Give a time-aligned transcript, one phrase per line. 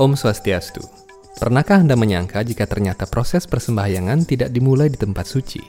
[0.00, 0.80] Om Swastiastu.
[1.36, 5.60] Pernahkah Anda menyangka jika ternyata proses persembahyangan tidak dimulai di tempat suci,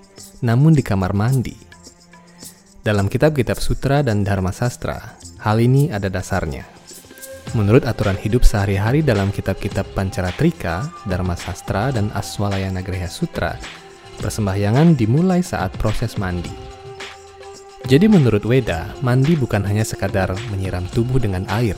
[0.47, 1.51] namun di kamar mandi?
[2.79, 6.63] Dalam kitab-kitab sutra dan dharma sastra, hal ini ada dasarnya.
[7.59, 13.59] Menurut aturan hidup sehari-hari dalam kitab-kitab Pancaratrika, Dharma Sastra, dan Aswalayana Greha Sutra,
[14.23, 16.55] persembahyangan dimulai saat proses mandi.
[17.83, 21.75] Jadi menurut Weda, mandi bukan hanya sekadar menyiram tubuh dengan air,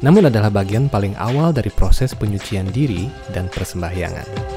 [0.00, 4.55] namun adalah bagian paling awal dari proses penyucian diri dan persembahyangan.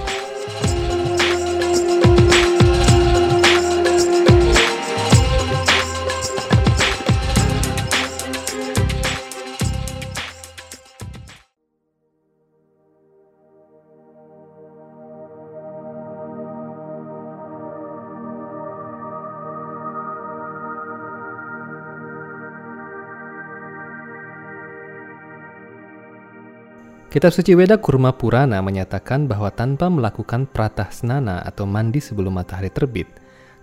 [27.10, 32.70] Kitab suci Weda Kurma Purana menyatakan bahwa tanpa melakukan pratah snana atau mandi sebelum matahari
[32.70, 33.10] terbit,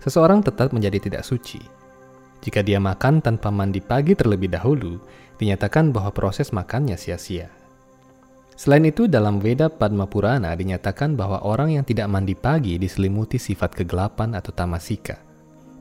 [0.03, 1.63] seseorang tetap menjadi tidak suci.
[2.43, 4.99] Jika dia makan tanpa mandi pagi terlebih dahulu,
[5.39, 7.47] dinyatakan bahwa proses makannya sia-sia.
[8.59, 13.79] Selain itu, dalam Weda Padma Purana dinyatakan bahwa orang yang tidak mandi pagi diselimuti sifat
[13.79, 15.23] kegelapan atau tamasika.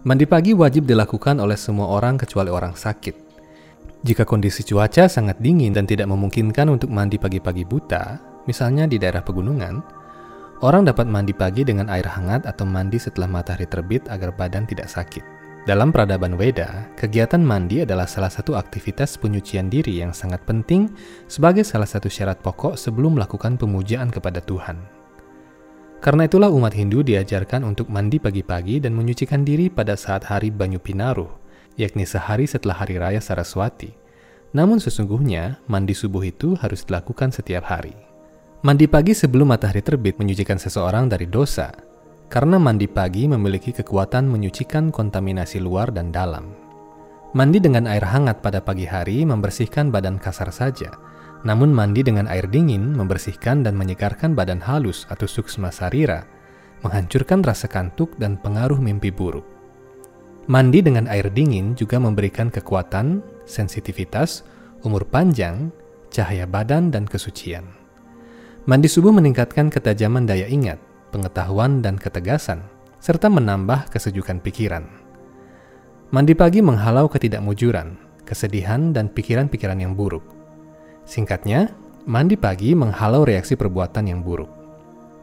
[0.06, 3.25] Mandi pagi wajib dilakukan oleh semua orang kecuali orang sakit.
[4.04, 9.24] Jika kondisi cuaca sangat dingin dan tidak memungkinkan untuk mandi pagi-pagi buta, misalnya di daerah
[9.24, 9.80] pegunungan,
[10.60, 14.92] orang dapat mandi pagi dengan air hangat atau mandi setelah matahari terbit agar badan tidak
[14.92, 15.24] sakit.
[15.66, 20.86] Dalam peradaban Weda, kegiatan mandi adalah salah satu aktivitas penyucian diri yang sangat penting
[21.26, 24.78] sebagai salah satu syarat pokok sebelum melakukan pemujaan kepada Tuhan.
[25.98, 30.78] Karena itulah umat Hindu diajarkan untuk mandi pagi-pagi dan menyucikan diri pada saat hari Banyu
[30.78, 31.45] Pinaruh,
[31.76, 33.92] yakni sehari setelah hari raya Saraswati.
[34.56, 37.92] Namun sesungguhnya, mandi subuh itu harus dilakukan setiap hari.
[38.64, 41.70] Mandi pagi sebelum matahari terbit menyucikan seseorang dari dosa,
[42.32, 46.50] karena mandi pagi memiliki kekuatan menyucikan kontaminasi luar dan dalam.
[47.36, 50.88] Mandi dengan air hangat pada pagi hari membersihkan badan kasar saja,
[51.44, 56.24] namun mandi dengan air dingin membersihkan dan menyegarkan badan halus atau suksma sarira,
[56.80, 59.55] menghancurkan rasa kantuk dan pengaruh mimpi buruk.
[60.46, 63.18] Mandi dengan air dingin juga memberikan kekuatan,
[63.50, 64.46] sensitivitas,
[64.86, 65.74] umur panjang,
[66.06, 67.66] cahaya badan, dan kesucian.
[68.70, 70.78] Mandi subuh meningkatkan ketajaman daya ingat,
[71.10, 72.62] pengetahuan, dan ketegasan,
[73.02, 74.86] serta menambah kesejukan pikiran.
[76.14, 80.22] Mandi pagi menghalau ketidakmujuran, kesedihan, dan pikiran-pikiran yang buruk.
[81.02, 81.74] Singkatnya,
[82.06, 84.65] mandi pagi menghalau reaksi perbuatan yang buruk.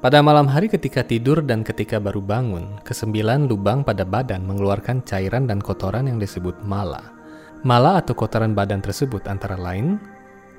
[0.04, 5.48] Pada malam hari ketika tidur dan ketika baru bangun, kesembilan lubang pada badan mengeluarkan cairan
[5.48, 7.16] dan kotoran yang disebut mala.
[7.64, 9.96] Mala atau kotoran badan tersebut antara lain,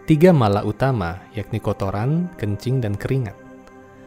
[0.09, 3.37] tiga mala utama yakni kotoran, kencing, dan keringat.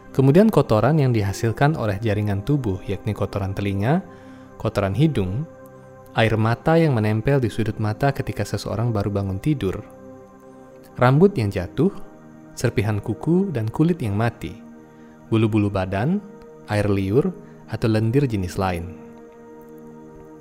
[0.09, 4.01] Kemudian kotoran yang dihasilkan oleh jaringan tubuh yakni kotoran telinga,
[4.57, 5.45] kotoran hidung,
[6.17, 9.85] air mata yang menempel di sudut mata ketika seseorang baru bangun tidur,
[10.97, 11.93] rambut yang jatuh,
[12.57, 14.65] serpihan kuku, dan kulit yang mati–
[15.27, 16.19] bulu-bulu badan,
[16.71, 17.31] air liur,
[17.67, 18.95] atau lendir jenis lain.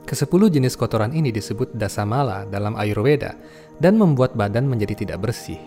[0.07, 3.35] Kesepuluh jenis kotoran ini disebut dasamala dalam Ayurveda
[3.83, 5.59] dan membuat badan menjadi tidak bersih.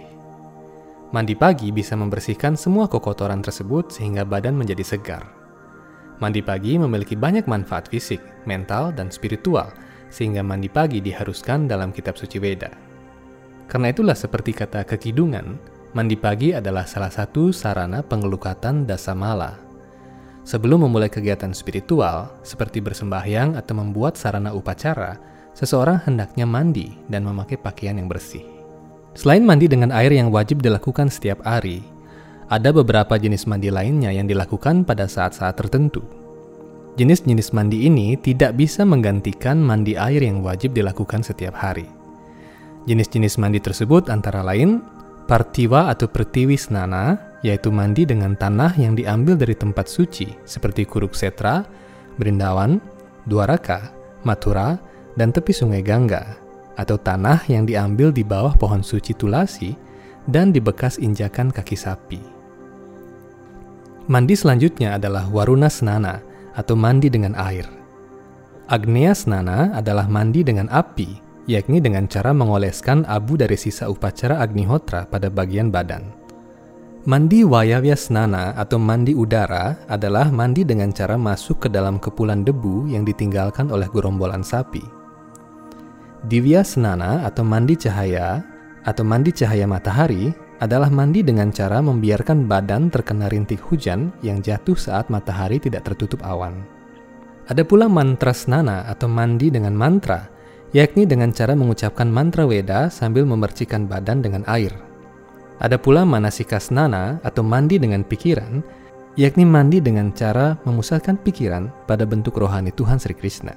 [1.12, 5.28] Mandi pagi bisa membersihkan semua kotoran tersebut sehingga badan menjadi segar.
[6.24, 9.72] Mandi pagi memiliki banyak manfaat fisik, mental, dan spiritual,
[10.07, 12.72] sehingga mandi pagi diharuskan dalam kitab suci Weda.
[13.68, 15.59] Karena itulah seperti kata kekidungan,
[15.90, 19.58] Mandi pagi adalah salah satu sarana pengelukatan dasamala.
[20.46, 25.18] Sebelum memulai kegiatan spiritual, seperti bersembahyang atau membuat sarana upacara,
[25.58, 28.46] seseorang hendaknya mandi dan memakai pakaian yang bersih.
[29.18, 31.82] Selain mandi dengan air yang wajib dilakukan setiap hari,
[32.54, 36.06] ada beberapa jenis mandi lainnya yang dilakukan pada saat-saat tertentu.
[37.02, 41.90] Jenis-jenis mandi ini tidak bisa menggantikan mandi air yang wajib dilakukan setiap hari.
[42.86, 44.81] Jenis-jenis mandi tersebut antara lain
[45.30, 51.70] Partiwa atau pertiwi snana, yaitu mandi dengan tanah yang diambil dari tempat suci seperti Kuruksetra,
[52.18, 52.81] Brindawan,
[53.30, 53.94] Dwaraka,
[54.26, 54.81] Mathura,
[55.14, 56.34] dan tepi sungai Gangga,
[56.81, 59.78] atau tanah yang diambil di bawah pohon suci Tulasi
[60.26, 62.18] dan di bekas injakan kaki sapi.
[64.10, 66.25] Mandi selanjutnya adalah Waruna Snana
[66.58, 67.70] atau mandi dengan air.
[68.66, 75.10] Agneya Snana adalah mandi dengan api yakni dengan cara mengoleskan abu dari sisa upacara Agnihotra
[75.10, 76.06] pada bagian badan.
[77.10, 82.86] Mandi Wayavya Snana atau mandi udara adalah mandi dengan cara masuk ke dalam kepulan debu
[82.94, 84.86] yang ditinggalkan oleh gerombolan sapi.
[86.30, 88.46] Divya Snana atau mandi cahaya
[88.86, 90.30] atau mandi cahaya matahari
[90.60, 96.19] adalah mandi dengan cara membiarkan badan terkena rintik hujan yang jatuh saat matahari tidak tertutup
[96.28, 96.68] awan.
[97.50, 100.30] Ada pula mantra snana atau mandi dengan mantra,
[100.75, 104.74] yakni dengan cara mengucapkan mantra Weda sambil memercikan badan dengan air.
[105.60, 108.63] Ada pula manasika snana atau mandi dengan pikiran,
[109.19, 113.51] yakni mandi dengan cara memusatkan pikiran pada bentuk rohani Tuhan Sri Krishna.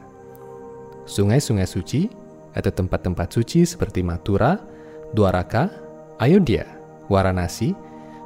[1.07, 2.11] Sungai-sungai suci
[2.53, 4.59] atau tempat-tempat suci seperti Mathura,
[5.15, 5.71] Dwaraka,
[6.19, 6.67] Ayodhya,
[7.07, 7.75] Waranasi,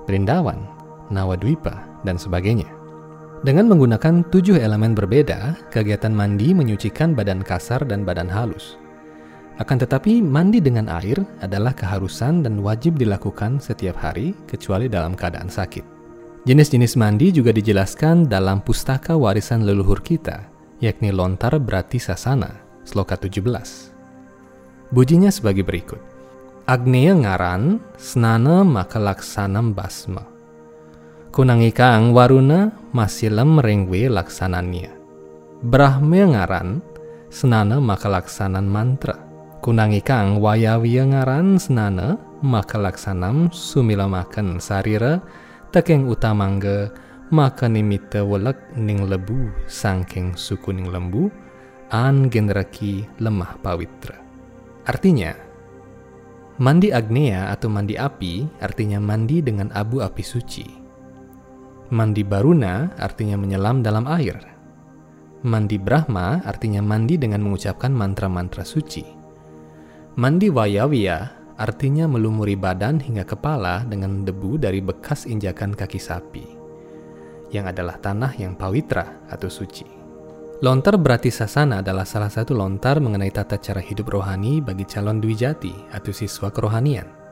[0.06, 0.62] Brindawan,
[1.10, 2.75] Nawadwipa, dan sebagainya.
[3.44, 8.80] Dengan menggunakan tujuh elemen berbeda, kegiatan mandi menyucikan badan kasar dan badan halus.
[9.60, 15.52] Akan tetapi, mandi dengan air adalah keharusan dan wajib dilakukan setiap hari, kecuali dalam keadaan
[15.52, 15.84] sakit.
[16.48, 20.48] Jenis-jenis mandi juga dijelaskan dalam pustaka warisan leluhur kita,
[20.80, 22.52] yakni Lontar Brati Sasana,
[22.84, 23.92] Sloka 17.
[24.92, 25.98] Bujinya sebagai berikut.
[26.68, 30.35] Agneya ngaran snana makalaksanam basma.
[31.36, 34.88] Kunangikang waruna masilam rengwe laksananya.
[35.60, 36.80] Brahma ngaran
[37.28, 39.20] snana makalaksanan mantra.
[39.60, 45.20] Kunangikang wayawiya ngaran snana makalaksanam sumilamakan sarira
[45.76, 46.96] takeng utamangga
[47.28, 51.28] maka nimita welak ning lebu sangking suku ning lembu
[51.92, 54.16] an generaki lemah pawitra.
[54.88, 55.36] Artinya,
[56.56, 60.64] Mandi Agnea atau mandi api artinya mandi dengan abu api suci.
[61.86, 64.34] Mandi Baruna artinya menyelam dalam air.
[65.46, 69.06] Mandi Brahma artinya mandi dengan mengucapkan mantra-mantra suci.
[70.18, 71.18] Mandi Wayawiya
[71.54, 76.46] artinya melumuri badan hingga kepala dengan debu dari bekas injakan kaki sapi,
[77.54, 79.86] yang adalah tanah yang pawitra atau suci.
[80.66, 85.94] Lontar berarti sasana adalah salah satu lontar mengenai tata cara hidup rohani bagi calon Dwijati
[85.94, 87.25] atau siswa kerohanian.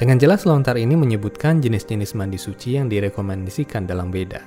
[0.00, 4.40] Dengan jelas lontar ini menyebutkan jenis-jenis mandi suci yang direkomendasikan dalam Beda.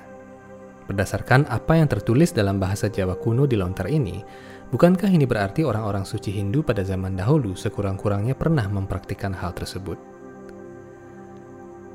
[0.86, 4.22] Berdasarkan apa yang tertulis dalam bahasa Jawa kuno di lontar ini,
[4.70, 9.98] bukankah ini berarti orang-orang suci Hindu pada zaman dahulu sekurang-kurangnya pernah mempraktikkan hal tersebut?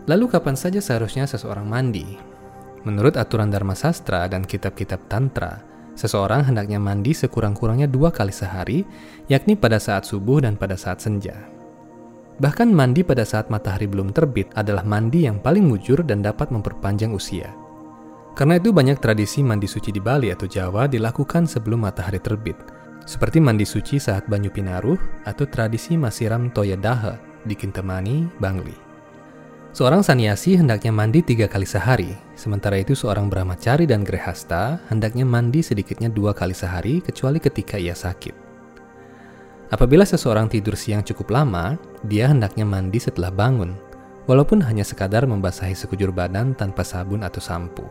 [0.10, 2.18] Lalu kapan saja seharusnya seseorang mandi?
[2.84, 8.88] Menurut aturan Dharma Sastra dan kitab-kitab Tantra, Seseorang hendaknya mandi sekurang-kurangnya dua kali sehari,
[9.28, 11.36] yakni pada saat subuh dan pada saat senja.
[12.40, 17.12] Bahkan mandi pada saat matahari belum terbit adalah mandi yang paling mujur dan dapat memperpanjang
[17.12, 17.52] usia.
[18.32, 22.56] Karena itu banyak tradisi mandi suci di Bali atau Jawa dilakukan sebelum matahari terbit,
[23.04, 28.76] seperti mandi suci saat Banyu Pinaruh atau tradisi Masiram Toyadaha di Kintamani, Bangli.
[29.72, 35.64] Seorang saniasi hendaknya mandi tiga kali sehari, sementara itu seorang brahmacari dan grehasta hendaknya mandi
[35.64, 38.51] sedikitnya dua kali sehari kecuali ketika ia sakit.
[39.72, 43.72] Apabila seseorang tidur siang cukup lama, dia hendaknya mandi setelah bangun,
[44.28, 47.88] walaupun hanya sekadar membasahi sekujur badan tanpa sabun atau sampo.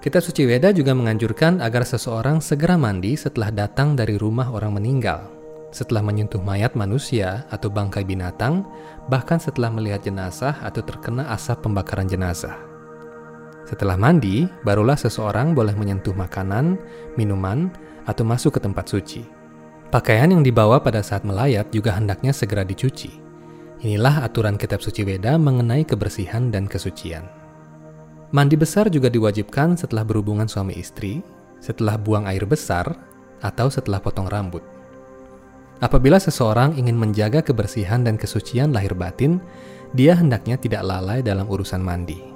[0.00, 5.28] Kitab Suci Weda juga menganjurkan agar seseorang segera mandi setelah datang dari rumah orang meninggal,
[5.68, 8.64] setelah menyentuh mayat manusia atau bangkai binatang,
[9.12, 12.56] bahkan setelah melihat jenazah atau terkena asap pembakaran jenazah.
[13.68, 16.80] Setelah mandi, barulah seseorang boleh menyentuh makanan,
[17.20, 17.68] minuman,
[18.08, 19.35] atau masuk ke tempat suci.
[19.86, 23.22] Pakaian yang dibawa pada saat melayat juga hendaknya segera dicuci.
[23.86, 27.22] Inilah aturan kitab suci Weda mengenai kebersihan dan kesucian.
[28.34, 31.22] Mandi besar juga diwajibkan setelah berhubungan suami istri,
[31.62, 32.98] setelah buang air besar,
[33.38, 34.64] atau setelah potong rambut.
[35.78, 39.38] Apabila seseorang ingin menjaga kebersihan dan kesucian lahir batin,
[39.94, 42.35] dia hendaknya tidak lalai dalam urusan mandi.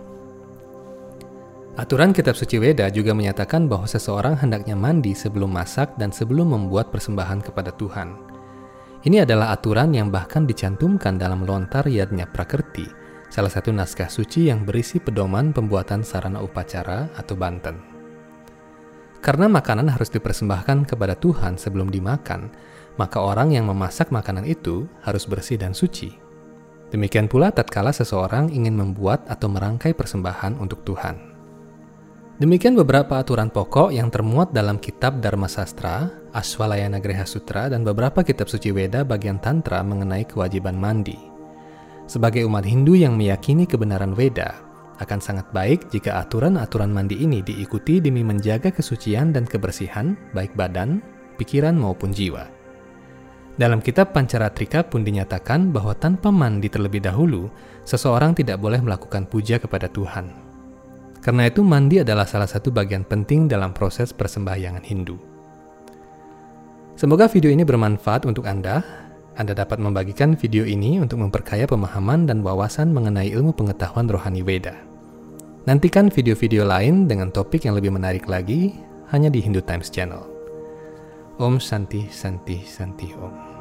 [1.80, 6.92] Aturan kitab suci Weda juga menyatakan bahwa seseorang hendaknya mandi sebelum masak dan sebelum membuat
[6.92, 8.20] persembahan kepada Tuhan.
[9.08, 12.84] Ini adalah aturan yang bahkan dicantumkan dalam lontar Yadnya Prakerti,
[13.32, 17.80] salah satu naskah suci yang berisi pedoman pembuatan sarana upacara atau banten.
[19.24, 22.52] Karena makanan harus dipersembahkan kepada Tuhan sebelum dimakan,
[23.00, 26.12] maka orang yang memasak makanan itu harus bersih dan suci.
[26.92, 31.29] Demikian pula tatkala seseorang ingin membuat atau merangkai persembahan untuk Tuhan.
[32.40, 38.24] Demikian beberapa aturan pokok yang termuat dalam kitab Dharma Sastra, Aswalayana Greha Sutra, dan beberapa
[38.24, 41.20] kitab suci Weda bagian Tantra mengenai kewajiban mandi.
[42.08, 44.56] Sebagai umat Hindu yang meyakini kebenaran Weda,
[45.04, 51.04] akan sangat baik jika aturan-aturan mandi ini diikuti demi menjaga kesucian dan kebersihan baik badan,
[51.36, 52.48] pikiran maupun jiwa.
[53.60, 57.52] Dalam kitab Pancaratrika pun dinyatakan bahwa tanpa mandi terlebih dahulu,
[57.84, 60.49] seseorang tidak boleh melakukan puja kepada Tuhan.
[61.20, 65.20] Karena itu mandi adalah salah satu bagian penting dalam proses persembahyangan Hindu.
[66.96, 68.80] Semoga video ini bermanfaat untuk Anda.
[69.36, 74.76] Anda dapat membagikan video ini untuk memperkaya pemahaman dan wawasan mengenai ilmu pengetahuan rohani Weda.
[75.68, 78.72] Nantikan video-video lain dengan topik yang lebih menarik lagi
[79.12, 80.24] hanya di Hindu Times Channel.
[81.36, 83.59] Om Santi Santi Santi Om.